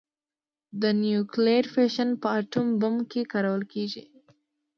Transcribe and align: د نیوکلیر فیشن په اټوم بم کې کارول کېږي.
د 0.81 0.83
نیوکلیر 1.01 1.65
فیشن 1.73 2.09
په 2.21 2.27
اټوم 2.39 2.67
بم 2.81 2.95
کې 3.11 3.21
کارول 3.31 3.63
کېږي. 3.73 4.03